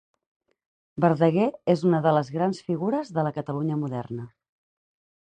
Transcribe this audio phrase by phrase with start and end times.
[1.05, 1.45] Verdaguer
[1.75, 4.31] és una de les grans figures de la Catalunya moderna.